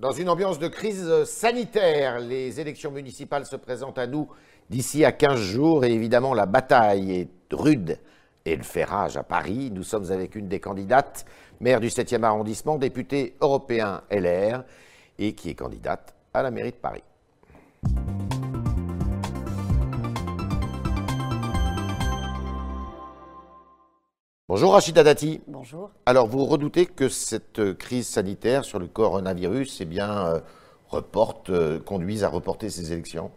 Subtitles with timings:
[0.00, 4.28] Dans une ambiance de crise sanitaire, les élections municipales se présentent à nous
[4.70, 7.98] d'ici à 15 jours et évidemment la bataille est rude
[8.46, 9.70] et le fait rage à Paris.
[9.70, 11.26] Nous sommes avec une des candidates,
[11.60, 14.64] maire du 7e arrondissement, députée européen LR
[15.18, 17.02] et qui est candidate à la mairie de Paris.
[24.50, 25.40] Bonjour Rachida Dati.
[25.46, 25.92] Bonjour.
[26.06, 30.40] Alors vous redoutez que cette crise sanitaire sur le coronavirus eh bien, euh,
[30.88, 33.30] reporte, euh, conduise à reporter ces élections?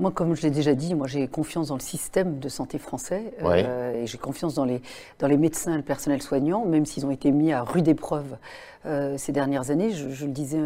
[0.00, 3.34] Moi, comme je l'ai déjà dit, moi j'ai confiance dans le système de santé français
[3.42, 4.82] euh, et j'ai confiance dans les,
[5.18, 8.36] dans les médecins et le personnel soignant, même s'ils ont été mis à rude épreuve
[8.86, 9.90] euh, ces dernières années.
[9.92, 10.58] Je, le disais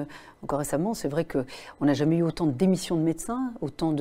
[0.43, 3.95] encore récemment, c'est vrai qu'on n'a jamais eu autant de démissions de médecins, autant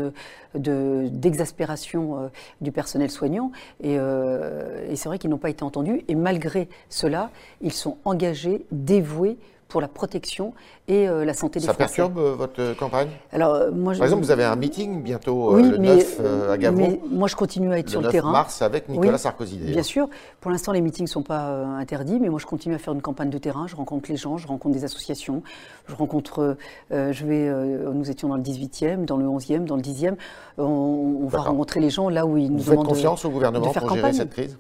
[0.53, 2.29] d'exaspération de, euh,
[2.61, 7.31] du personnel soignant et, et c'est vrai qu'ils n'ont pas été entendus et malgré cela,
[7.61, 9.38] ils sont engagés, dévoués
[9.73, 10.53] pour la protection
[10.87, 11.95] et euh, la santé des Ça Français.
[11.95, 13.07] Ça perturbe euh, votre campagne?
[13.31, 16.21] Alors, moi, Par exemple, vous avez un meeting bientôt euh, le 9
[16.52, 16.77] à Gavron.
[16.77, 18.31] Mais moi, je continue à être le sur 9 le terrain.
[18.31, 20.07] mars avec Nicolas Sarkozy, Bien sûr.
[20.41, 21.47] Pour l'instant, les meetings ne sont pas
[21.80, 23.65] interdits, mais moi, je continue à faire une campagne de terrain.
[23.65, 25.41] Je rencontre les gens, je rencontre des associations.
[25.87, 26.55] Je rencontre,
[26.91, 27.49] je vais,
[27.91, 30.17] nous étions dans le 18e, dans le 11e, dans le 10e.
[30.59, 33.31] On, va rencontrer les gens là où ils nous vous demandent faites confiance de, au
[33.31, 33.95] gouvernement pour campagne.
[33.95, 34.59] gérer cette crise?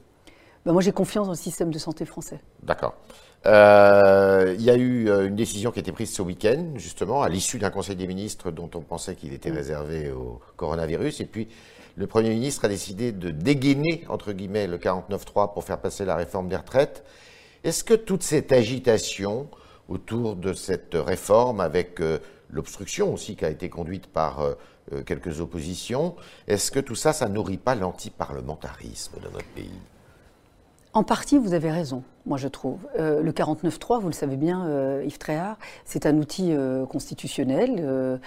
[0.65, 2.39] Ben, Moi, j'ai confiance dans le système de santé français.
[2.63, 2.95] D'accord.
[3.45, 7.23] Euh, il y a eu euh, une décision qui a été prise ce week-end, justement,
[7.23, 9.55] à l'issue d'un Conseil des ministres dont on pensait qu'il était mm.
[9.55, 11.19] réservé au coronavirus.
[11.21, 11.49] Et puis,
[11.97, 16.15] le Premier ministre a décidé de dégainer, entre guillemets, le 49.3 pour faire passer la
[16.15, 17.03] réforme des retraites.
[17.63, 19.49] Est-ce que toute cette agitation
[19.89, 24.55] autour de cette réforme, avec euh, l'obstruction aussi qui a été conduite par
[25.05, 26.15] quelques oppositions,
[26.47, 29.71] est-ce que tout ça, ça nourrit pas l'antiparlementarisme de notre pays?
[30.95, 32.87] En partie, vous avez raison, moi je trouve.
[32.99, 38.19] Euh, le 49.3, vous le savez bien, euh, Yves Tréhard, c'est un outil euh, constitutionnel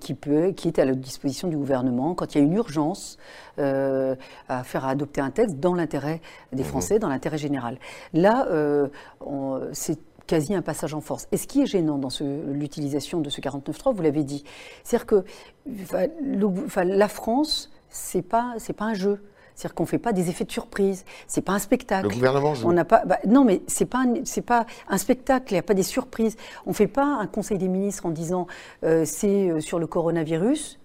[0.00, 3.16] qui, peut, qui est à la disposition du gouvernement quand il y a une urgence
[3.58, 6.20] à faire adopter un texte dans l'intérêt
[6.52, 6.66] des mmh.
[6.66, 7.78] Français, dans l'intérêt général.
[8.12, 8.46] Là,
[9.72, 11.26] c'est quasi un passage en force.
[11.32, 12.10] Et ce qui est gênant dans
[12.52, 14.44] l'utilisation de ce 49.3, vous l'avez dit,
[14.84, 15.24] c'est-à-dire que
[16.84, 19.22] la France, c'est pas, pas un jeu.
[19.60, 21.04] C'est-à-dire qu'on ne fait pas des effets de surprise.
[21.26, 22.08] C'est pas un spectacle.
[22.08, 22.66] Le gouvernement joue.
[22.66, 23.04] On n'a pas.
[23.04, 25.52] Bah, non, mais c'est pas c'est pas un spectacle.
[25.52, 26.36] Il n'y a pas des surprises.
[26.64, 28.46] On ne fait pas un conseil des ministres en disant
[28.84, 30.78] euh, c'est euh, sur le coronavirus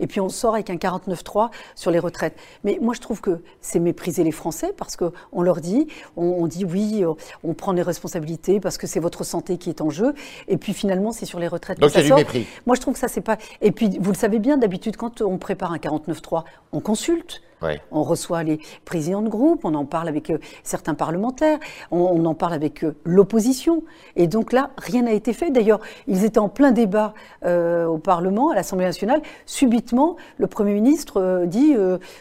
[0.00, 2.36] et puis on sort avec un 49-3 sur les retraites.
[2.62, 5.86] Mais moi, je trouve que c'est mépriser les Français parce qu'on leur dit,
[6.16, 7.04] on, dit oui,
[7.44, 10.14] on prend les responsabilités parce que c'est votre santé qui est en jeu,
[10.48, 11.78] et puis finalement, c'est sur les retraites.
[11.78, 12.46] Donc il y a du mépris.
[12.66, 13.36] Moi, je trouve que ça, c'est pas.
[13.60, 16.42] Et puis, vous le savez bien, d'habitude, quand on prépare un 49-3,
[16.72, 17.40] on consulte.
[17.90, 21.58] On reçoit les présidents de groupe, on en parle avec euh, certains parlementaires,
[21.90, 23.82] on, en parle avec euh, l'opposition.
[24.16, 25.50] Et donc là, rien n'a été fait.
[25.50, 27.14] D'ailleurs, ils étaient en plein débat
[27.44, 29.22] euh, au Parlement, à l'Assemblée nationale.
[29.46, 31.74] Subitement, le Premier ministre dit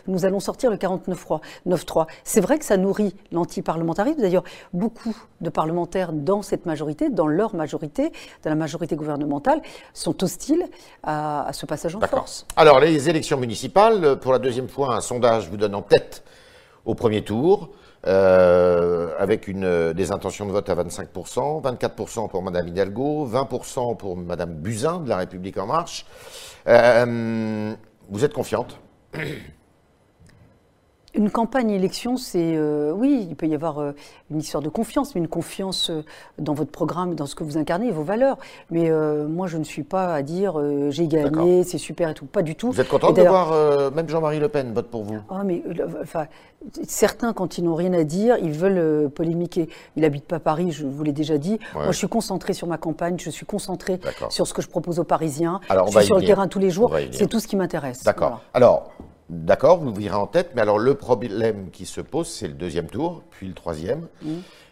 [0.07, 2.07] nous allons sortir le 49-3.
[2.23, 4.21] C'est vrai que ça nourrit l'antiparlementarisme.
[4.21, 4.43] D'ailleurs,
[4.73, 8.11] beaucoup de parlementaires dans cette majorité, dans leur majorité,
[8.43, 9.61] dans la majorité gouvernementale,
[9.93, 10.65] sont hostiles
[11.03, 12.45] à, à ce passage en force.
[12.55, 16.23] Alors, les élections municipales, pour la deuxième fois, un sondage vous donne en tête
[16.85, 17.69] au premier tour,
[18.05, 24.17] euh, avec une, des intentions de vote à 25%, 24% pour Mme Hidalgo, 20% pour
[24.17, 26.05] Mme Buzyn de La République En Marche.
[26.67, 27.73] Euh,
[28.09, 28.77] vous êtes confiante?
[31.15, 33.91] Une campagne élection, c'est euh, oui, il peut y avoir euh,
[34.31, 36.03] une histoire de confiance, mais une confiance euh,
[36.39, 38.37] dans votre programme, dans ce que vous incarnez, vos valeurs.
[38.71, 38.89] Mais
[39.27, 40.59] moi, je ne suis pas à dire
[40.89, 42.71] j'ai gagné, c'est super et tout, pas du tout.
[42.71, 45.19] Vous êtes contente de voir même Jean-Marie Le Pen vote pour vous?
[45.29, 45.63] Ah, mais
[46.01, 46.27] enfin,
[46.87, 49.69] certains, quand ils n'ont rien à dire, ils veulent polémiquer.
[49.95, 51.59] Il n'habite pas Paris, je vous l'ai déjà dit.
[51.73, 53.99] Moi, je suis concentrée sur ma campagne, je suis concentrée
[54.29, 55.59] sur ce que je propose aux Parisiens.
[55.69, 56.95] Alors, je suis sur le terrain tous les jours.
[57.11, 58.03] C'est tout ce qui m'intéresse.
[58.03, 58.41] D'accord.
[58.53, 58.91] Alors.
[59.33, 62.85] D'accord, vous virez en tête, mais alors le problème qui se pose, c'est le deuxième
[62.85, 64.07] tour, puis le troisième.
[64.21, 64.29] Mmh.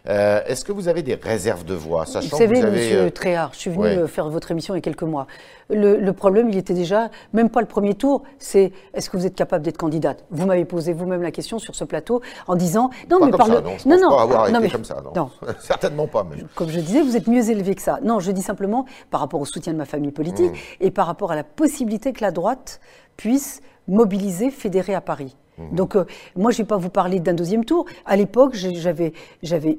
[0.08, 2.76] Euh, est-ce que vous avez des réserves de voix sachant Vous savez, que vous avez,
[2.76, 5.26] Monsieur euh, Tréhard, je suis venu euh, faire votre émission il y a quelques mois.
[5.70, 9.34] Le, problème, il était déjà, même pas le premier tour, c'est est-ce que vous êtes
[9.34, 10.24] capable d'être candidate?
[10.30, 13.62] Vous m'avez posé vous-même la question sur ce plateau en disant non, mais par non,
[13.86, 16.26] non, non, pas avoir été comme ça, non, certainement pas.
[16.28, 16.42] Mais...
[16.54, 18.00] Comme je disais, vous êtes mieux élevé que ça.
[18.02, 20.84] Non, je dis simplement par rapport au soutien de ma famille politique mmh.
[20.84, 22.80] et par rapport à la possibilité que la droite
[23.16, 25.36] puisse mobiliser, fédérer à Paris.
[25.58, 25.76] Mhm.
[25.76, 26.04] Donc, euh,
[26.36, 27.84] moi, je ne vais pas vous parler d'un deuxième tour.
[28.06, 29.12] À l'époque, j'avais,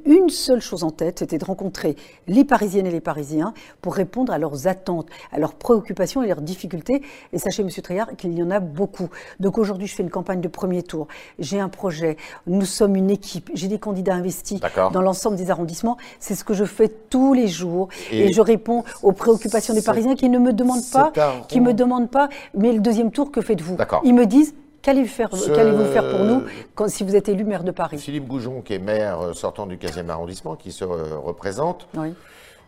[0.05, 1.95] une seule chose en tête, c'était de rencontrer
[2.27, 6.41] les Parisiennes et les Parisiens pour répondre à leurs attentes, à leurs préoccupations et leurs
[6.41, 7.01] difficultés.
[7.31, 9.09] Et sachez, Monsieur Triard, qu'il y en a beaucoup.
[9.39, 11.07] Donc, aujourd'hui, je fais une campagne de premier tour.
[11.39, 12.17] J'ai un projet.
[12.47, 13.49] Nous sommes une équipe.
[13.53, 14.59] J'ai des candidats investis
[14.91, 15.97] dans l'ensemble des arrondissements.
[16.19, 17.89] C'est ce que je fais tous les jours.
[18.11, 21.11] Et, je réponds aux préoccupations des Parisiens qui ne me demandent pas,
[21.47, 23.77] qui me demandent pas, mais le deuxième tour, que faites-vous?
[24.03, 26.43] Ils me disent, Qu'allez-vous faire, faire, pour nous
[26.75, 27.97] quand, si vous êtes élu maire de Paris?
[27.97, 32.13] Philippe Goujon, qui est maire euh, sortant du 15e arrondissement, qui se représente, oui.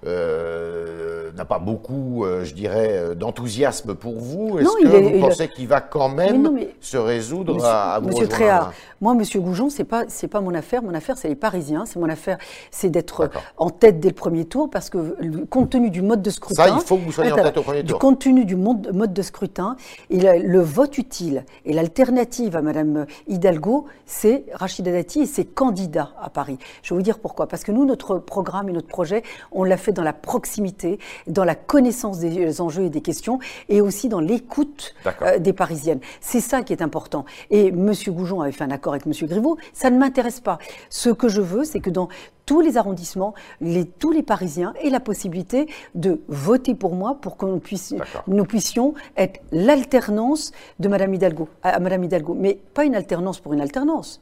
[0.06, 4.58] Euh, n'a pas beaucoup, euh, je dirais, euh, d'enthousiasme pour vous.
[4.58, 6.50] Est-ce que vous pensez qu'il va quand même
[6.80, 10.82] se résoudre à, vous Monsieur Tréhard, moi, Monsieur Goujon, c'est pas c'est pas mon affaire.
[10.82, 11.86] Mon affaire, c'est les Parisiens.
[11.86, 12.38] C'est mon affaire,
[12.72, 16.30] c'est d'être en tête dès le premier tour parce que compte tenu du mode de
[16.30, 18.00] scrutin, ça, il faut que vous soyez en tête au premier tour.
[18.00, 19.76] Compte tenu du mode, mode de scrutin,
[20.10, 26.30] le vote utile et l'alternative à Madame Hidalgo, c'est Rachida Dati et ses candidats à
[26.30, 26.58] Paris.
[26.82, 27.48] Je vais vous dire pourquoi.
[27.48, 31.44] Parce que nous, notre programme et notre projet, on l'a fait dans la proximité, dans
[31.44, 33.40] la connaissance des enjeux et des questions,
[33.70, 34.94] et aussi dans l'écoute
[35.24, 36.00] euh, des Parisiennes.
[36.22, 37.26] C'est ça qui est important.
[37.50, 37.92] Et M.
[38.10, 39.14] Goujon avait fait un accord avec M.
[39.28, 40.60] Griveaux, ça ne m'intéresse pas.
[40.90, 42.10] Ce que je veux, c'est que dans
[42.46, 47.38] tous les arrondissements, les, tous les Parisiens aient la possibilité de voter pour moi pour
[47.38, 47.96] que puisse,
[48.28, 52.36] nous puissions être l'alternance de Madame Hidalgo, à Madame Hidalgo.
[52.38, 54.22] Mais pas une alternance pour une alternance.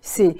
[0.00, 0.36] C'est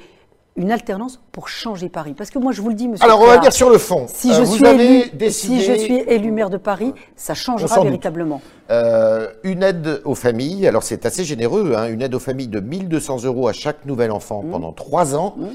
[0.57, 2.15] une alternance pour changer Paris.
[2.17, 3.05] Parce que moi, je vous le dis, monsieur.
[3.05, 4.07] Alors, on va dire sur le fond.
[4.09, 8.43] Si, je, euh, suis élu, si je suis élu maire de Paris, ça changera véritablement.
[8.71, 12.61] Euh, une aide aux familles, alors c'est assez généreux, hein, une aide aux familles de
[12.61, 14.51] 1200 euros à chaque nouvel enfant mmh.
[14.51, 15.35] pendant trois ans.
[15.37, 15.47] Mmh.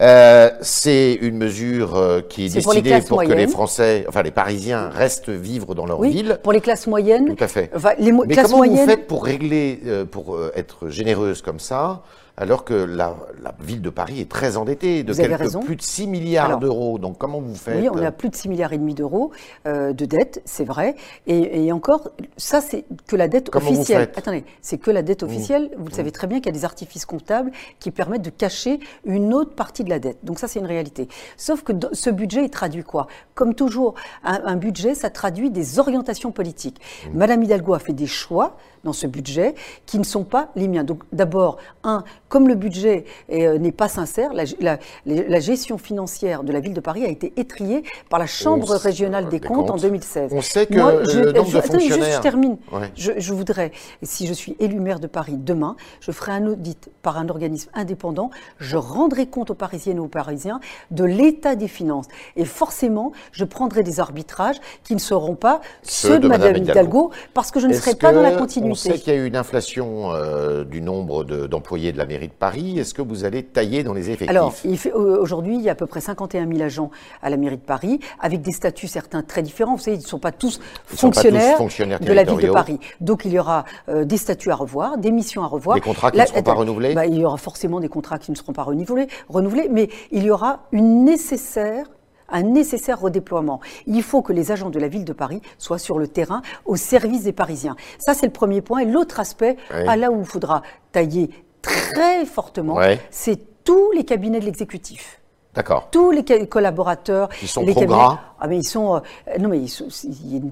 [0.00, 5.28] Euh, c'est une mesure qui est, décidée pour, que les Français, enfin les Parisiens, restent
[5.28, 6.38] vivre dans leur oui, ville.
[6.42, 7.34] Pour les classes moyennes.
[7.34, 7.70] Tout à fait.
[7.98, 9.80] Mais comment vous faites pour régler,
[10.10, 12.02] pour être généreuse comme ça?
[12.38, 13.16] Alors que la,
[13.60, 16.98] ville de Paris est très endettée, de quelque, plus de 6 milliards d'euros.
[16.98, 17.80] Donc comment vous faites?
[17.80, 19.32] Oui, on a plus de 6 milliards et demi d'euros
[19.66, 20.94] euh, de dette, c'est vrai.
[21.26, 24.10] Et, encore, ça c'est que la dette officielle.
[24.14, 25.26] Attendez, c'est que la dette mmh.
[25.26, 25.70] officielle.
[25.76, 26.12] Vous le savez mmh.
[26.12, 27.50] très bien qu'il y a des artifices comptables
[27.80, 30.18] qui permettent de cacher une autre partie de la dette.
[30.22, 31.08] Donc ça c'est une réalité.
[31.36, 33.08] Sauf que ce budget il traduit quoi?
[33.34, 36.80] Comme toujours, un, budget ça traduit des orientations politiques.
[36.80, 37.18] Mmh.
[37.18, 39.54] Madame Hidalgo a fait des choix dans ce budget
[39.86, 40.84] qui ne sont pas les miens.
[40.84, 46.60] Donc d'abord, un, comme le budget euh, n'est pas sincère, la, gestion financière de la
[46.60, 50.32] ville de Paris a été étriée par la Chambre régionale des, comptes, en 2016.
[50.34, 52.16] On sait que le nombre de fonctionnaires...
[52.16, 52.58] je termine.
[52.96, 53.72] Je, voudrais,
[54.02, 57.70] si je suis élu maire de Paris demain, je ferai un audit par un organisme
[57.74, 60.60] indépendant, je rendrai compte aux Parisiennes et aux Parisiens
[60.90, 62.06] de l'état des finances.
[62.36, 67.50] Et forcément, je prendrai des arbitrages qui ne seront pas ceux, de, Mme Hidalgo, parce
[67.50, 68.67] que je ne serai pas dans la continuité.
[68.70, 72.28] On sait qu'il y a eu une inflation euh, du nombre d'employés de, la mairie
[72.28, 72.78] de Paris.
[72.78, 74.30] Est-ce que vous allez tailler dans les effectifs?
[74.30, 74.54] Alors,
[74.94, 76.90] aujourd'hui, il y a à peu près 51 000 agents
[77.22, 79.76] à la mairie de Paris, avec des statuts certains très différents.
[79.76, 82.78] Vous savez, ils ne sont pas tous, fonctionnaires, de la ville de Paris.
[83.00, 85.74] Donc, il y aura euh, des statuts à revoir, des missions à revoir.
[85.76, 86.94] Des contrats qui ne seront pas renouvelés?
[86.94, 90.24] bah, Il y aura forcément des contrats qui ne seront pas renouvelés, renouvelés mais il
[90.24, 91.86] y aura une nécessaire
[92.28, 93.60] un nécessaire redéploiement.
[93.86, 96.76] Il faut que les agents de la ville de Paris soient sur le terrain au
[96.76, 97.76] service des Parisiens.
[97.98, 98.80] Ça, c'est le premier point.
[98.80, 101.30] Et l'autre aspect, à là où il faudra tailler
[101.62, 102.78] très fortement,
[103.10, 105.20] c'est tous les cabinets de l'exécutif.
[105.58, 105.88] D'accord.
[105.90, 107.28] Tous les collaborateurs.
[107.42, 109.62] Ils sont les trop gras ah mais ils sont euh, non mais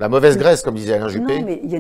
[0.01, 1.41] la mauvaise graisse comme disait Alain Juppé.
[1.41, 1.79] Non mais il y, a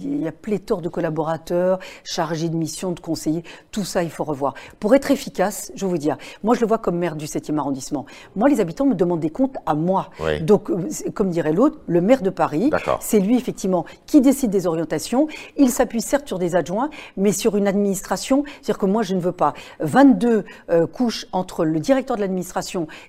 [0.00, 4.24] il y, a pléthore de collaborateurs chargés de mission, de conseillers, tout ça il faut
[4.24, 4.54] revoir.
[4.80, 7.56] Pour être efficace, je vais vous dire, moi je le vois comme maire du 7e
[7.58, 8.04] arrondissement.
[8.34, 10.10] Moi les habitants me demandent des comptes à moi.
[10.40, 12.70] Donc euh, comme dirait l'autre, le maire de Paris,
[13.00, 15.28] c'est lui effectivement qui décide des orientations.
[15.56, 19.20] Il s'appuie certes sur des adjoints, mais sur une administration, c'est-à-dire que moi je ne
[19.20, 22.63] veux pas 22 euh, couches entre le directeur de l'administration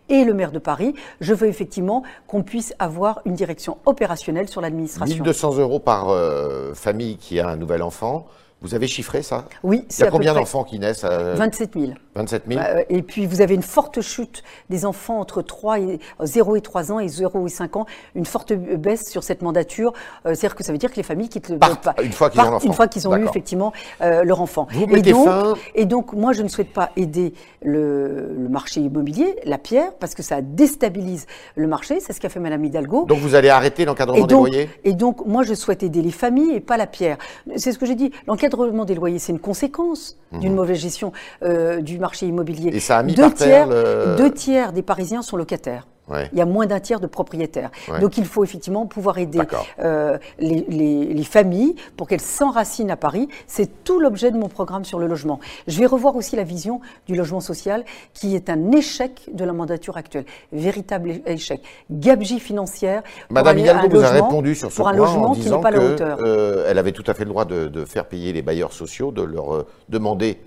[0.10, 0.94] et le maire de Paris.
[1.22, 5.16] Je veux effectivement qu'on puisse avoir une direction opérationnelle sur l'administration.
[5.16, 8.28] 1200 euros par euh, famille qui a un nouvel enfant.
[8.66, 9.46] Vous avez chiffré ça?
[9.62, 9.86] Oui.
[9.92, 11.92] Il y a combien d'enfants qui naissent 27 000.
[12.16, 12.62] 27 000.
[12.90, 16.92] et puis vous avez une forte chute des enfants entre 3 et, 0 et 3
[16.92, 19.94] ans et 0 et 5 ans, une forte baisse sur cette mandature.
[20.26, 22.60] Euh, c'est-à-dire que ça veut dire que les familles quittent pas, une fois qu'ils ont,
[22.60, 24.68] une fois qu'ils ont eu effectivement euh, leur enfant.
[24.72, 25.54] Vous et, donc, fin...
[25.76, 30.24] et donc, moi, je ne souhaite pas aider le, marché immobilier, la pierre, parce que
[30.24, 32.00] ça déstabilise le marché.
[32.00, 33.06] C'est ce qu'a fait Madame Hidalgo.
[33.06, 34.70] Donc vous allez arrêter l'encadrement des loyers?
[34.84, 37.18] Et donc, moi, je souhaite aider les familles et pas la pierre.
[37.56, 38.12] C'est ce que j'ai dit.
[38.28, 38.55] L'encadrement
[38.86, 40.40] des loyers, c'est une conséquence mhm.
[40.40, 41.12] d'une mauvaise gestion
[41.44, 42.72] euh, du marché immobilier.
[42.74, 45.88] Et ça a mis deux par tiers, terre Deux tiers des Parisiens sont locataires.
[46.32, 47.72] Il y a moins d'un tiers de propriétaires.
[48.00, 49.40] Donc il faut effectivement pouvoir aider
[49.80, 53.28] euh, les, familles pour qu'elles s'enracinent à Paris.
[53.48, 55.40] C'est tout l'objet de mon programme sur le logement.
[55.68, 57.84] Je vais revoir aussi la vision du logement social
[58.14, 60.26] qui est un échec de la mandature actuelle.
[60.52, 61.62] Véritable échec.
[61.90, 63.02] Gabegie financière.
[63.30, 67.14] Madame Hidalgo vous a répondu sur ce point en disant qu'elle euh, avait tout à
[67.14, 70.40] fait le droit de, faire payer les bailleurs sociaux, de leur euh, demander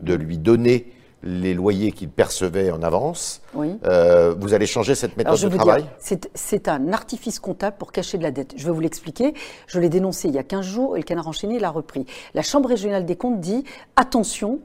[0.00, 0.91] de lui donner
[1.22, 3.42] les loyers qu'il percevait en avance.
[3.54, 3.78] Oui.
[3.84, 5.86] Euh, vous allez changer cette méthode de travail?
[6.34, 8.54] C'est un artifice comptable pour cacher de la dette.
[8.56, 9.34] Je vais vous l'expliquer.
[9.66, 12.06] Je l'ai dénoncé il y a 15 jours et le canard enchaîné l'a repris.
[12.34, 13.64] La Chambre régionale des comptes dit
[13.96, 14.60] attention,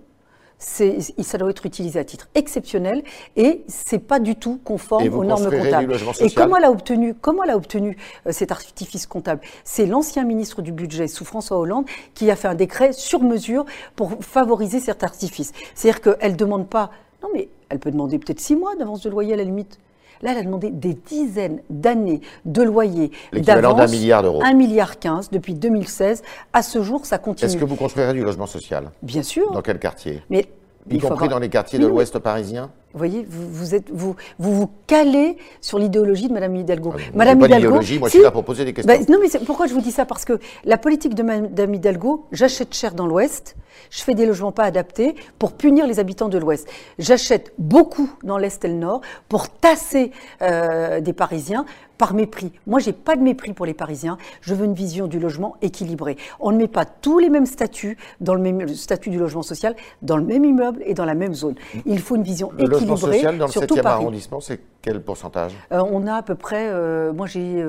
[0.60, 3.04] ça doit être utilisé à titre exceptionnel
[3.36, 5.96] et c'est pas du tout conforme aux normes comptables.
[6.20, 9.42] Et comment elle a obtenu, comment elle a obtenu euh, cet artifice comptable?
[9.64, 13.66] C'est l'ancien ministre du budget sous François Hollande qui a fait un décret sur mesure
[13.96, 15.54] pour favoriser cet artifice.
[15.76, 19.10] C'est-à-dire qu'elle ne demande pas, non mais elle peut demander peut-être six mois d'avance de
[19.10, 19.80] loyer à la limite.
[20.22, 24.42] Là, elle a demandé des dizaines d'années de loyer L'équivalent d'un milliard d'euros.
[24.44, 26.24] 1 milliard 15 depuis 2016.
[26.54, 27.50] À ce jour, ça continue.
[27.50, 28.92] Est-ce que vous construirez du logement social?
[29.02, 29.52] Bien sûr.
[29.52, 30.22] Dans quel quartier?
[30.30, 30.48] Mais
[30.90, 34.56] y compris dans les quartiers de l'Ouest parisien vous voyez, vous vous, êtes, vous, vous,
[34.56, 36.94] vous calez sur l'idéologie de Mme Hidalgo.
[36.96, 38.92] Ah, Madame pas Hidalgo, moi je suis là pour poser des questions.
[38.92, 40.06] Bah, non, mais pourquoi je vous dis ça?
[40.06, 43.56] Parce que la politique de Mme Hidalgo, j'achète cher dans l'Ouest,
[43.92, 46.68] je fais des logements pas adaptés pour punir les habitants de l'Ouest.
[46.98, 51.66] J'achète beaucoup dans l'Est et le Nord pour tasser euh, des Parisiens
[51.98, 52.52] par mépris.
[52.66, 54.18] Moi, j'ai pas de mépris pour les Parisiens.
[54.42, 56.18] Je veux une vision du logement équilibrée.
[56.40, 59.76] On ne met pas tous les mêmes statuts dans le même statut du logement social
[60.02, 61.56] dans le même immeuble et dans la même zone.
[61.86, 62.68] Il faut une vision équilibrée.
[62.68, 65.54] Le logement social dans le 7e arrondissement, c'est quel pourcentage?
[65.72, 67.64] Euh, On a à peu près, euh, moi j'ai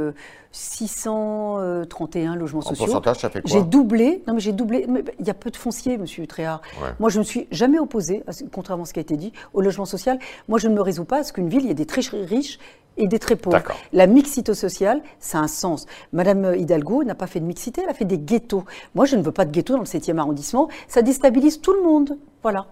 [0.52, 2.84] 631 logements en sociaux.
[2.86, 3.50] pourcentage, ça fait quoi?
[3.50, 4.22] J'ai doublé.
[4.26, 4.86] Non, mais j'ai doublé.
[5.18, 6.62] Il y a peu de fonciers, Monsieur Tréhard.
[6.98, 9.60] Moi, je ne me suis jamais opposé, contrairement à ce qui a été dit, au
[9.60, 10.18] logement social.
[10.48, 12.00] Moi, je ne me résous pas à ce qu'une ville, il y ait des très
[12.24, 12.58] riches
[12.96, 13.62] et des très pauvres.
[13.92, 15.86] La mixité sociale, ça a un sens.
[16.12, 18.64] Madame Hidalgo n'a pas fait de mixité, elle a fait des ghettos.
[18.94, 20.68] Moi, je ne veux pas de ghetto dans le 7e arrondissement.
[20.88, 22.18] Ça déstabilise tout le monde.
[22.42, 22.66] Voilà.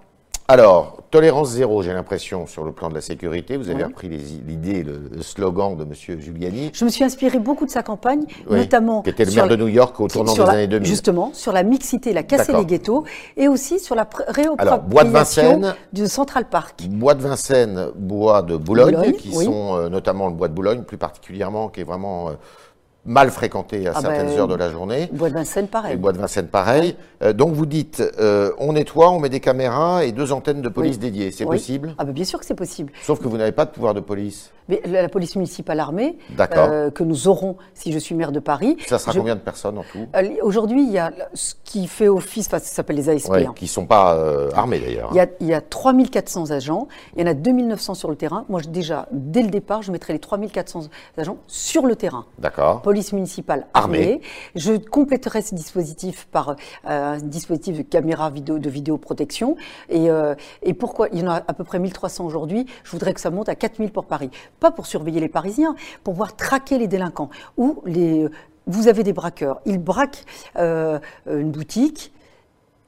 [0.48, 3.56] Alors, tolérance zéro, j'ai l'impression, sur le plan de la sécurité.
[3.56, 6.20] Vous avez repris l'idée, le, slogan de M.
[6.20, 6.70] Giuliani.
[6.72, 9.02] Je me suis inspiré beaucoup de sa campagne, notamment.
[9.02, 10.86] Qui était le maire de New York au tournant des années 2000.
[10.86, 13.04] Justement, sur la mixité, la casser les ghettos,
[13.36, 15.62] et aussi sur la réappropriation
[15.92, 16.86] du Central Park.
[16.90, 20.98] Bois de Vincennes, bois de Boulogne, qui sont euh, notamment le bois de Boulogne, plus
[20.98, 22.30] particulièrement, qui est vraiment.
[22.30, 22.32] Euh,
[23.06, 25.08] mal fréquenté à ah certaines ben, heures de la journée.
[25.12, 25.94] Bois de Vincennes, pareil.
[25.94, 26.96] Et Bois de Vincennes, pareil.
[27.22, 30.68] Euh, donc vous dites, euh, on nettoie, on met des caméras et deux antennes de
[30.68, 31.30] police dédiées.
[31.30, 32.92] C'est possible Ah ben bien sûr que c'est possible.
[33.02, 34.50] Sauf que vous n'avez pas de pouvoir de police.
[34.68, 38.76] Mais la, police municipale armée, euh, que nous aurons si je suis maire de Paris.
[38.88, 40.08] Ça sera combien de personnes en tout?
[40.42, 43.30] Aujourd'hui, il y a ce qui fait office, ça s'appelle les ASP.
[43.30, 43.52] Hein.
[43.54, 44.18] Qui ne sont pas
[44.54, 45.10] armés d'ailleurs.
[45.40, 48.44] Il y a, a 3400 agents, il y en a 2900 sur le terrain.
[48.48, 52.26] Moi, déjà, dès le départ, je mettrai les 3400 agents sur le terrain.
[52.40, 52.82] D'accord.
[52.96, 54.22] Police municipale armée.
[54.54, 56.54] Je compléterai ce dispositif par euh,
[56.86, 59.56] un dispositif de caméra vidéo, de vidéoprotection.
[59.90, 61.08] Et, euh, et pourquoi?
[61.12, 62.64] Il y en a à peu près 1300 aujourd'hui.
[62.84, 64.30] Je voudrais que ça monte à 4000 pour Paris.
[64.60, 65.74] Pas pour surveiller les Parisiens,
[66.04, 67.28] pour pouvoir traquer les délinquants.
[67.58, 68.28] Ou les,
[68.66, 69.60] vous avez des braqueurs.
[69.66, 70.24] Ils braquent
[70.56, 72.14] euh, une boutique,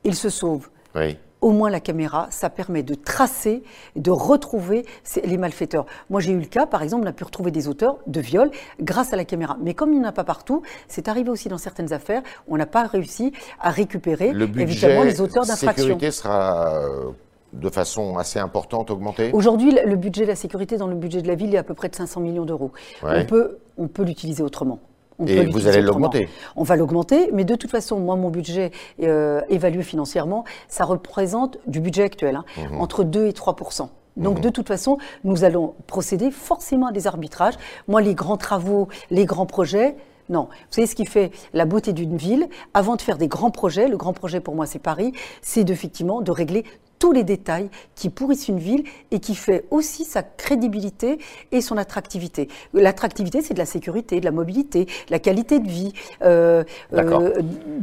[0.04, 0.70] ils se sauvent.
[0.94, 3.62] Oui au moins la caméra, ça permet de tracer,
[3.96, 4.84] de retrouver
[5.24, 5.86] les malfaiteurs.
[6.10, 8.50] Moi, j'ai eu le cas, par exemple, on a pu retrouver des auteurs de viol
[8.80, 9.56] grâce à la caméra.
[9.60, 12.56] Mais comme il n'y en a pas partout, c'est arrivé aussi dans certaines affaires, on
[12.56, 15.66] n'a pas réussi à récupérer évidemment les auteurs d'infractions.
[15.66, 17.10] La sécurité sera euh,
[17.52, 19.30] de façon assez importante augmentée?
[19.32, 21.74] Aujourd'hui, le budget de la sécurité dans le budget de la ville est à peu
[21.74, 22.72] près de 500 millions d'euros.
[23.02, 24.80] On peut, on peut l'utiliser autrement.
[25.26, 28.70] Et vous allez l'augmenter On va l'augmenter, mais de toute façon, moi, mon budget
[29.02, 32.80] euh, évalué financièrement, ça représente du budget actuel, hein, mhm.
[32.80, 34.42] entre 2 et 3% donc mhm.
[34.42, 37.54] de toute façon, nous allons procéder forcément à des arbitrages.
[37.86, 39.94] Moi, les grands travaux, les grands projets,
[40.28, 40.48] non.
[40.50, 42.48] Vous savez ce qui fait la beauté d'une ville?
[42.74, 46.20] Avant de faire des grands projets, le grand projet pour moi c'est Paris, c'est effectivement
[46.20, 46.64] de régler
[46.98, 51.18] tous les détails qui pourrissent une ville et qui fait aussi sa crédibilité
[51.52, 52.48] et son attractivité.
[52.74, 57.32] L'attractivité, c'est de la sécurité, de la mobilité, la qualité de vie, euh, euh,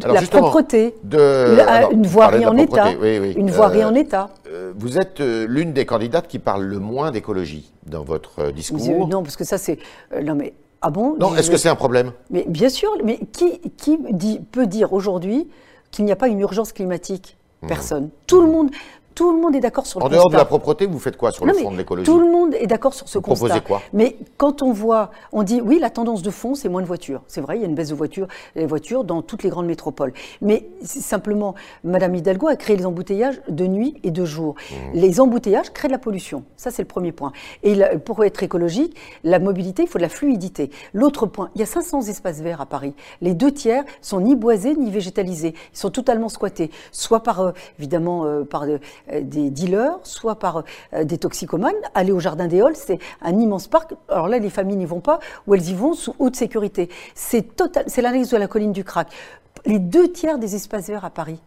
[0.05, 2.91] la propreté, de, une voirie en état.
[2.91, 4.29] Une voirie en état.
[4.77, 9.07] Vous êtes euh, l'une des candidates qui parle le moins d'écologie dans votre discours.
[9.07, 9.79] Non, parce que ça, c'est.
[10.23, 10.53] non, mais.
[10.81, 11.15] Ah bon?
[11.19, 12.11] Non, est-ce que c'est un problème?
[12.29, 15.47] Mais bien sûr, mais qui, qui dit, peut dire aujourd'hui
[15.89, 17.37] qu'il n'y a pas une urgence climatique?
[17.67, 18.09] Personne.
[18.27, 18.69] Tout le monde,
[19.15, 21.31] Tout le monde est d'accord sur le En dehors de la propreté, vous faites quoi
[21.31, 23.45] sur le fond de l'écologie Tout le monde est d'accord sur ce vous constat.
[23.47, 26.81] Proposez quoi Mais quand on voit, on dit oui, la tendance de fond, c'est moins
[26.81, 27.21] de voitures.
[27.27, 29.67] C'est vrai, il y a une baisse de voitures, les voitures dans toutes les grandes
[29.67, 30.13] métropoles.
[30.41, 34.55] Mais simplement, Madame Hidalgo a créé les embouteillages de nuit et de jour.
[34.55, 34.75] Mmh.
[34.95, 36.43] Les embouteillages créent de la pollution.
[36.57, 37.31] Ça, c'est le premier point.
[37.63, 40.71] Et pour être écologique, la mobilité, il faut de la fluidité.
[40.93, 42.93] L'autre point, il y a 500 espaces verts à Paris.
[43.21, 45.53] Les deux tiers sont ni boisés ni végétalisés.
[45.73, 48.77] Ils sont totalement squattés, soit par euh, évidemment euh, par euh,
[49.11, 51.73] des dealers, soit par des toxicomanes.
[51.93, 53.93] Aller au jardin des Halles, c'est un immense parc.
[54.09, 56.89] Alors là, les familles n'y vont pas, ou elles y vont sous haute sécurité.
[57.13, 57.61] C'est
[57.97, 59.07] l'analyse de la colline du Crac.
[59.65, 61.41] Les deux tiers des espaces verts à Paris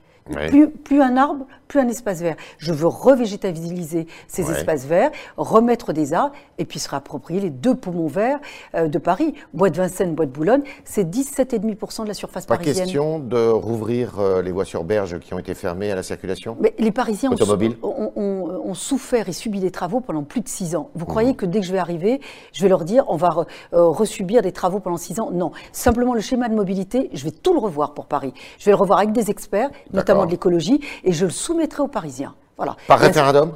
[0.84, 2.36] plus, un arbre, plus un espace vert.
[2.58, 7.74] Je veux revégétaliser ces espaces verts, remettre des arbres et puis se réapproprier les deux
[7.74, 8.38] poumons verts
[8.74, 9.34] euh, de Paris.
[9.54, 12.76] Bois de Vincennes, Bois de Boulogne, c'est 17,5% de la surface Pas parisienne.
[12.76, 16.02] Pas question de rouvrir euh, les voies sur berge qui ont été fermées à la
[16.02, 17.30] circulation Mais Les Parisiens
[17.82, 20.90] ont, souffert et subi des travaux pendant plus de six ans.
[20.94, 21.08] Vous mmh.
[21.08, 22.20] croyez que dès que je vais arriver,
[22.52, 25.30] je vais leur dire on va euh, resubir des travaux pendant six ans?
[25.32, 25.50] Non.
[25.72, 28.32] Simplement, le schéma de mobilité, je vais tout le revoir pour Paris.
[28.58, 31.88] Je vais le revoir avec des experts, notamment de l'écologie, et je le soumettrai aux
[31.88, 32.34] Parisiens.
[32.56, 32.76] Voilà.
[32.86, 33.52] Par référendum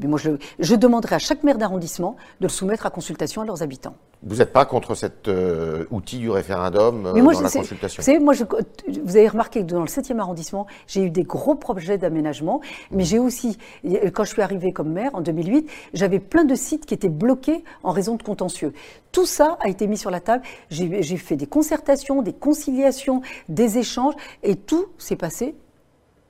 [0.00, 3.62] mais moi, je, demanderai à chaque maire d'arrondissement de le soumettre à consultation à leurs
[3.62, 3.94] habitants.
[4.24, 8.18] Vous n'êtes pas contre cet euh, outil du référendum euh, dans la consultation Vous savez,
[8.18, 12.60] moi, vous avez remarqué que dans le 7e arrondissement, j'ai eu des gros projets d'aménagement,
[12.90, 16.86] mais j'ai aussi, quand je suis arrivée comme maire en 2008, j'avais plein de sites
[16.86, 18.72] qui étaient bloqués en raison de contentieux.
[19.12, 20.42] Tout ça a été mis sur la table.
[20.70, 25.54] J'ai fait des concertations, des conciliations, des échanges, et tout s'est passé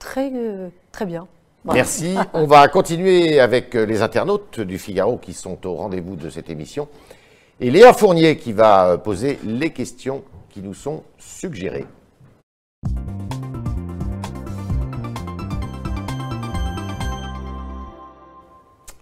[0.04, 1.26] très, bien.
[1.64, 2.14] Merci.
[2.34, 6.50] On va continuer avec euh, les internautes du Figaro qui sont au rendez-vous de cette
[6.50, 6.88] émission.
[7.60, 11.86] Et Léa Fournier qui va euh, poser les questions qui nous sont suggérées.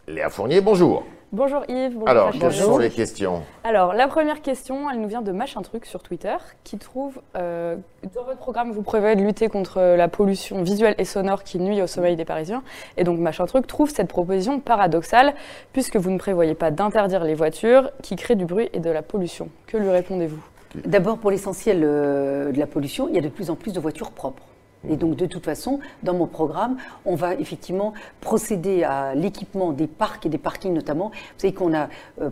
[0.06, 1.04] Léa Fournier, bonjour.
[1.34, 1.94] Bonjour Yves.
[1.94, 5.62] Bonjour Alors, quelles sont les questions Alors, la première question, elle nous vient de Machin
[5.62, 7.76] Truc sur Twitter, qui trouve euh,
[8.14, 11.80] dans votre programme, vous prévoyez de lutter contre la pollution visuelle et sonore qui nuit
[11.80, 12.62] au sommeil des Parisiens.
[12.98, 15.32] Et donc, Machin Truc trouve cette proposition paradoxale,
[15.72, 19.00] puisque vous ne prévoyez pas d'interdire les voitures qui créent du bruit et de la
[19.00, 19.48] pollution.
[19.66, 20.42] Que lui répondez-vous?
[20.84, 23.80] D'abord, pour l'essentiel euh, de la pollution, il y a de plus en plus de
[23.80, 24.42] voitures propres.
[24.88, 29.86] Et donc, de toute façon, dans mon programme, on va effectivement procéder à l'équipement des
[29.86, 31.10] parcs et des parkings notamment.
[31.10, 31.88] Vous savez qu'on a
[32.20, 32.30] euh,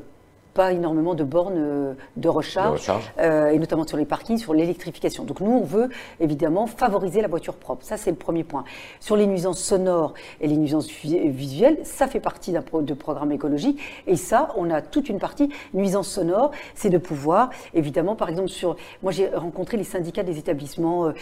[0.54, 5.24] pas énormément de bornes euh, de recharge, euh, et notamment sur les parkings, sur l'électrification.
[5.24, 5.88] Donc nous, on veut
[6.18, 7.84] évidemment favoriser la voiture propre.
[7.84, 8.64] Ça, c'est le premier point.
[9.00, 13.32] Sur les nuisances sonores et les nuisances visuelles, ça fait partie d'un pro de programme
[13.32, 13.80] écologique.
[14.06, 18.48] Et ça, on a toute une partie nuisances sonores, c'est de pouvoir, évidemment, par exemple,
[18.48, 18.76] sur...
[19.02, 21.12] Moi, j'ai rencontré les syndicats des établissements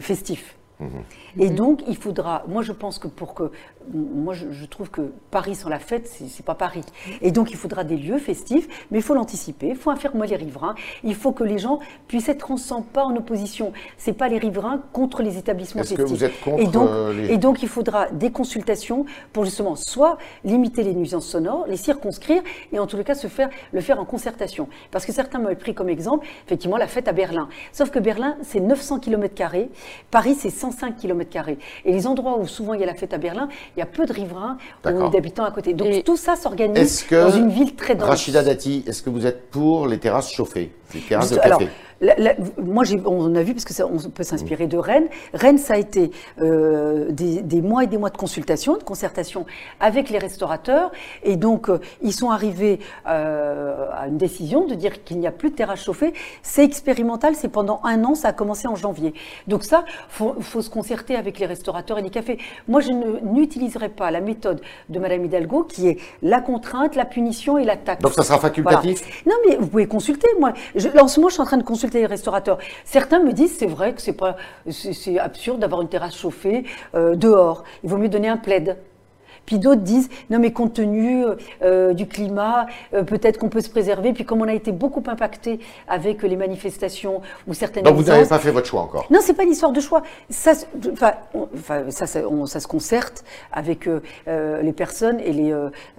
[0.00, 0.56] festifs.
[1.38, 2.44] Et donc, il faudra.
[2.48, 3.50] Moi, je pense que pour que.
[3.92, 6.84] Moi, je, trouve que Paris sans la fête, c'est pas Paris.
[7.20, 9.70] Et donc, il faudra des lieux festifs, mais il faut l'anticiper.
[9.70, 10.76] Il faut infirmer les riverains.
[11.02, 13.72] Il faut que les gens puissent être ensemble, pas en opposition.
[13.98, 15.98] C'est pas les riverains contre les établissements festifs.
[15.98, 19.74] Que vous êtes contre et donc, euh, et donc, il faudra des consultations pour justement
[19.74, 23.98] soit limiter les nuisances sonores, les circonscrire, et en les cas se faire le faire
[23.98, 24.68] en concertation.
[24.90, 27.48] Parce que certains m'avaient pris comme exemple, effectivement, la fête à Berlin.
[27.72, 29.32] Sauf que Berlin, c'est 900 km
[30.10, 31.48] Paris, c'est 105 km.
[31.84, 33.86] Et les endroits où souvent il y a la fête à Berlin, il y a
[33.86, 35.74] peu de riverains ou d'habitants à côté.
[35.74, 38.08] Donc tout ça s'organise dans une ville très dense.
[38.08, 41.68] Rachida Dati, est-ce que vous êtes pour les terrasses chauffées, les terrasses de café?
[42.58, 45.08] Moi, on a vu, parce que on peut s'inspirer de Rennes.
[45.34, 46.10] Rennes, ça a été
[46.40, 49.46] euh, des, mois et des mois de consultation, de concertation
[49.78, 50.90] avec les restaurateurs.
[51.22, 55.32] Et donc, euh, ils sont arrivés euh, à une décision de dire qu'il n'y a
[55.32, 56.12] plus de terrasse chauffée.
[56.42, 59.14] C'est expérimental, c'est pendant un an, ça a commencé en janvier.
[59.46, 62.38] Donc ça, faut, faut se concerter avec les restaurateurs et les cafés.
[62.66, 67.58] Moi, je n'utiliserai pas la méthode de Madame Hidalgo, qui est la contrainte, la punition
[67.58, 68.00] et l'attaque.
[68.00, 70.28] Donc ça sera facultatif Non, mais vous pouvez consulter.
[70.40, 72.58] Moi, je, en ce moment, je suis en train de consulter les restaurateurs.
[72.84, 74.36] Certains me disent c'est vrai que c'est pas
[74.70, 77.64] c'est absurde d'avoir une terrasse chauffée euh, dehors.
[77.84, 78.78] Il vaut mieux donner un plaid.
[79.46, 81.24] Puis d'autres disent non mais compte tenu
[81.62, 84.12] euh, du climat, euh, peut-être qu'on peut se préserver.
[84.12, 87.84] Puis comme on a été beaucoup impacté avec les manifestations ou certaines.
[87.84, 89.06] Donc vous n'avez pas fait votre choix encore.
[89.10, 90.02] Non, c'est pas une histoire de choix.
[90.30, 90.52] Ça,
[90.92, 91.12] enfin,
[91.90, 94.00] ça, ça, ça, se concerte avec euh,
[94.62, 95.54] les personnes et les,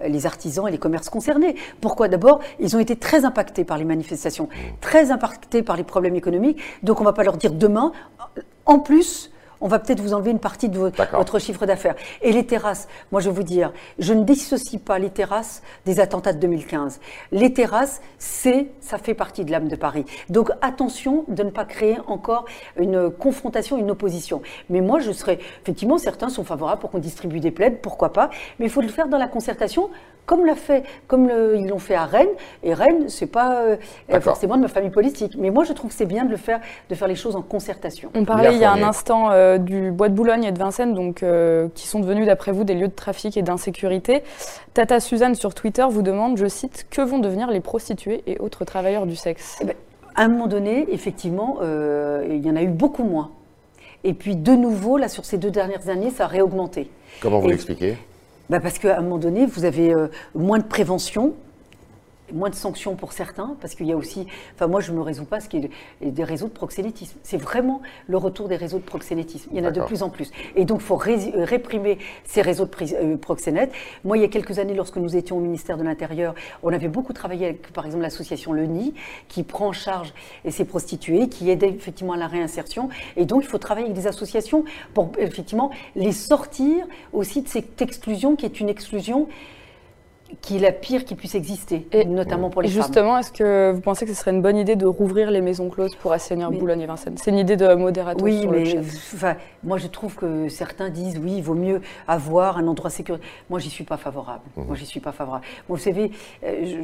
[0.06, 1.56] les artisans et les commerces concernés.
[1.80, 2.08] Pourquoi?
[2.08, 4.48] D'abord, ils ont été très impactés par les manifestations,
[4.80, 6.60] très impactés par les problèmes économiques.
[6.82, 7.92] Donc on va pas leur dire demain.
[8.66, 10.78] En plus, on va peut-être vous enlever une partie de
[11.12, 11.94] votre chiffre d'affaires.
[12.22, 16.00] Et les terrasses, moi je vais vous dire, je ne dissocie pas les terrasses des
[16.00, 17.00] attentats de 2015.
[17.32, 20.04] Les terrasses, c'est, ça fait partie de l'âme de Paris.
[20.28, 22.44] Donc attention de ne pas créer encore
[22.76, 24.42] une confrontation, une opposition.
[24.70, 28.30] Mais moi je serais, effectivement, certains sont favorables pour qu'on distribue des plaides, pourquoi pas,
[28.58, 29.90] mais il faut le faire dans la concertation
[30.26, 32.28] comme l'a fait, comme ils l'ont fait à Rennes.
[32.62, 33.76] Et Rennes, c'est pas euh,
[34.20, 36.60] forcément de ma famille politique, mais moi je trouve que c'est bien de le faire,
[36.88, 38.10] de faire les choses en concertation.
[38.14, 40.94] On parlait il y a un instant euh, du bois de Boulogne et de Vincennes,
[40.94, 44.22] donc euh, qui sont devenus d'après vous des lieux de trafic et d'insécurité.
[44.74, 48.64] Tata Suzanne sur Twitter vous demande, je cite, que vont devenir les prostituées et autres
[48.64, 49.58] travailleurs du sexe?
[49.60, 49.74] Eh ben,
[50.14, 53.30] À un moment donné, effectivement, il y en a eu beaucoup moins.
[54.04, 56.90] Et puis de nouveau, là, sur ces deux dernières années, ça a réaugmenté.
[57.20, 57.96] Comment vous l'expliquez?
[58.50, 61.32] Bah Parce qu'à un moment donné, vous avez euh, moins de prévention,
[62.32, 65.02] moins de sanctions pour certains, parce qu'il y a aussi, enfin moi je ne me
[65.02, 67.18] résous pas ce qui est des réseaux de proxénétisme.
[67.22, 69.50] C'est vraiment le retour des réseaux de proxénétisme.
[69.52, 70.30] Il y en a de plus en plus.
[70.56, 73.72] Et donc il faut euh, réprimer ces réseaux de euh, proxénètes.
[74.04, 76.88] Moi il y a quelques années, lorsque nous étions au ministère de l'Intérieur, on avait
[76.88, 78.94] beaucoup travaillé avec par exemple l'association Le Nid,
[79.28, 80.12] qui prend en charge
[80.48, 82.88] ces prostituées, qui aide effectivement à la réinsertion.
[83.16, 87.80] Et donc il faut travailler avec des associations pour effectivement les sortir aussi de cette
[87.82, 89.28] exclusion qui est une exclusion
[90.40, 92.82] qui est la pire qui puisse exister, notamment pour les femmes.
[92.82, 95.68] Justement, est-ce que vous pensez que ce serait une bonne idée de rouvrir les maisons
[95.68, 97.16] closes pour assainir Boulogne et Vincennes?
[97.18, 101.34] C'est une idée de modérateur Oui, mais enfin, moi je trouve que certains disent oui,
[101.36, 103.24] il vaut mieux avoir un endroit sécurisé.
[103.50, 104.42] Moi, j'y suis pas favorable.
[104.56, 104.64] Mmh.
[104.64, 105.44] Moi, j'y suis pas favorable.
[105.68, 106.10] vous savez,
[106.44, 106.82] euh,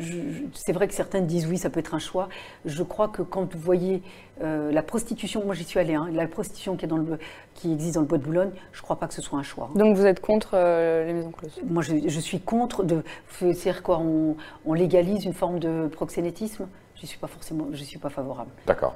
[0.55, 2.29] c'est vrai que certains disent oui, ça peut être un choix.
[2.65, 4.03] Je crois que quand vous voyez
[4.43, 7.19] euh, la prostitution, moi j'y suis allée, hein, la prostitution qui, est dans le,
[7.55, 9.43] qui existe dans le bois de Boulogne, je ne crois pas que ce soit un
[9.43, 9.71] choix.
[9.75, 13.99] Donc vous êtes contre euh, les maisons closes Moi je, suis contre, de, c'est-à-dire quoi,
[13.99, 18.11] on, on, légalise une forme de proxénétisme Je ne suis pas forcément, je suis pas
[18.11, 18.51] favorable.
[18.67, 18.95] D'accord.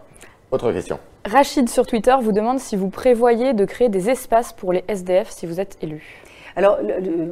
[0.50, 0.98] Autre question.
[1.24, 5.30] Rachid sur Twitter vous demande si vous prévoyez de créer des espaces pour les SDF
[5.30, 6.22] si vous êtes élu.
[6.56, 6.78] Alors,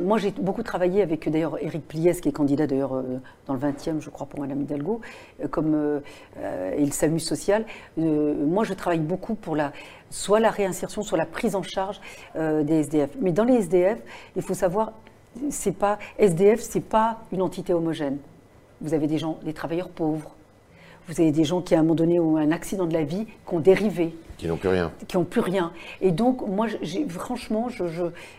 [0.00, 3.60] moi, j'ai beaucoup travaillé avec d'ailleurs Éric Pliès, qui est candidat d'ailleurs euh, dans le
[3.60, 5.00] 20e, je crois, pour Madame Hidalgo,
[5.42, 6.00] euh, comme euh,
[6.76, 7.64] et le SAMU social.
[7.96, 9.72] moi, je travaille beaucoup pour la,
[10.10, 12.00] soit la réinsertion, soit la prise en charge
[12.34, 13.10] des SDF.
[13.20, 13.98] Mais dans les SDF,
[14.34, 14.92] il faut savoir,
[15.50, 18.18] c'est pas SDF, c'est pas une entité homogène.
[18.80, 20.34] Vous avez des gens, des travailleurs pauvres,
[21.08, 23.26] vous avez des gens qui, à un moment donné, ont un accident de la vie,
[23.26, 24.14] qui ont dérivé.
[24.38, 24.92] Qui n'ont plus rien.
[25.06, 25.72] Qui n'ont plus rien.
[26.00, 26.66] Et donc, moi,
[27.08, 27.84] franchement, je,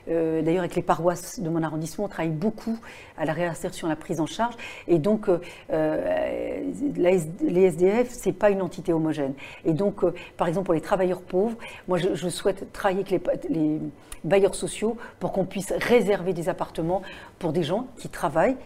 [0.10, 2.78] euh, d'ailleurs, avec les paroisses de mon arrondissement, on travaille beaucoup
[3.18, 4.56] à la réinsertion, à la prise en charge.
[4.88, 5.40] Et donc, euh,
[5.72, 6.62] euh,
[6.98, 9.34] les SDF, ce n'est pas une entité homogène.
[9.64, 10.04] Et donc,
[10.36, 13.80] par exemple, pour les travailleurs pauvres, moi, je, souhaite travailler avec les, les
[14.24, 17.02] bailleurs sociaux pour qu'on puisse réserver des appartements
[17.40, 18.58] pour des gens qui travaillent,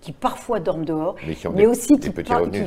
[0.00, 1.16] qui parfois dorment dehors,
[1.54, 2.10] mais, aussi qui,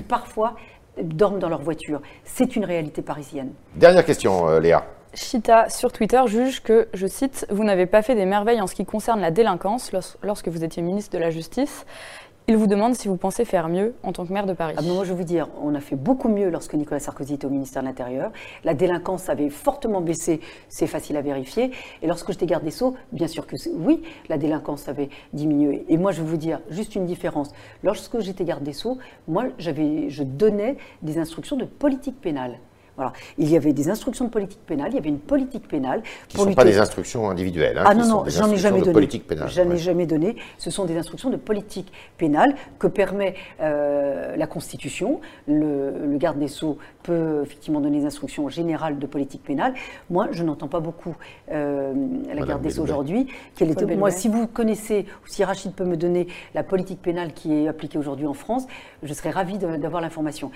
[0.08, 0.56] parfois
[1.02, 2.02] dorment dans leur voiture.
[2.24, 3.52] C'est une réalité parisienne.
[3.76, 4.86] Dernière question, euh, Léa.
[5.14, 8.76] Chita sur Twitter juge que, je cite, Vous n'avez pas fait des merveilles en ce
[8.76, 11.86] qui concerne la délinquance lorsque vous étiez ministre de la Justice.
[12.48, 14.74] Il vous demande si vous pensez faire mieux en tant que maire de Paris.
[14.76, 17.46] Ah, moi, je vais vous dire, on a fait beaucoup mieux lorsque Nicolas Sarkozy était
[17.46, 18.32] au ministère de l'Intérieur.
[18.64, 21.72] La délinquance avait fortement baissé, c'est facile à vérifier.
[22.02, 25.86] Et lorsque j'étais garde des Sceaux, bien sûr que oui, la délinquance avait diminué.
[25.90, 27.52] Et moi, je vais vous dire juste une différence.
[27.84, 28.98] Lorsque j'étais garde des Sceaux,
[29.28, 32.58] moi, je donnais des instructions de politique pénale.
[33.38, 36.02] Il y avait des instructions de politique pénale, il y avait une politique pénale.
[36.28, 37.78] Qui ne sont pas des instructions individuelles.
[37.78, 39.10] Hein, ah non, non, j'en ai jamais donné.
[39.48, 40.36] J'en ai jamais donné.
[40.58, 45.22] Ce sont des instructions de politique pénale que permet euh, la Constitution.
[45.48, 49.74] Le, garde des Sceaux peut effectivement donner des instructions générales de politique pénale.
[50.10, 51.16] Moi, je n'entends pas beaucoup
[51.52, 51.94] euh,
[52.34, 53.28] la garde des Sceaux aujourd'hui.
[53.98, 57.68] Moi, si vous connaissez, ou si Rachid peut me donner la politique pénale qui est
[57.68, 58.68] appliquée aujourd'hui en France,
[59.04, 60.52] je serais ravie d'avoir l'information.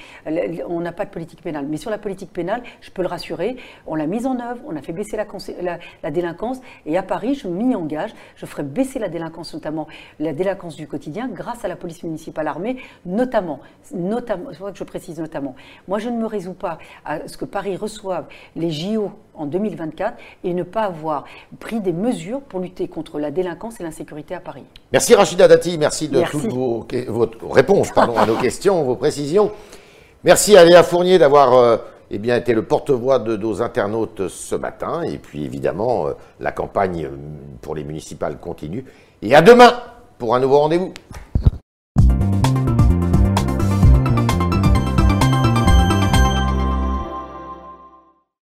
[0.68, 1.66] On n'a pas de politique pénale.
[1.70, 4.76] Mais sur la politique pénale, je peux le rassurer, on l'a mise en œuvre, on
[4.76, 9.10] a fait baisser la, délinquance, et à Paris, je m'y engage, je ferai baisser la
[9.10, 9.88] délinquance, notamment
[10.20, 13.60] la délinquance du quotidien, grâce à la police municipale armée, notamment,
[13.94, 15.56] notamment c'est vrai que je précise notamment.
[15.88, 20.18] Moi, je ne me résous pas à ce que Paris reçoive les JO en 2024
[20.44, 21.26] et ne pas avoir
[21.60, 24.64] pris des mesures pour lutter contre la délinquance et l'insécurité à Paris.
[24.92, 26.86] Merci Rachida Dati, merci de toutes vos,
[27.50, 29.52] réponses pardon, à nos questions, vos précisions.
[30.24, 31.78] Merci à Léa Fournier d'avoir euh,
[32.16, 35.02] eh bien, été le porte-voix de nos internautes ce matin.
[35.02, 37.10] Et puis évidemment, euh, la campagne euh,
[37.60, 38.86] pour les municipales continue.
[39.24, 39.74] Et à demain
[40.20, 40.94] pour un nouveau rendez-vous.